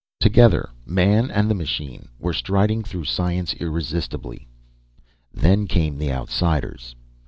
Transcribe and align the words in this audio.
Together, 0.19 0.71
man 0.83 1.29
and 1.29 1.47
the 1.47 1.53
machine 1.53 2.07
were 2.17 2.33
striding 2.33 2.81
through 2.83 3.03
science 3.05 3.53
irresistibly. 3.59 4.47
Then 5.31 5.67
came 5.67 5.99
the 5.99 6.11
Outsiders. 6.11 6.95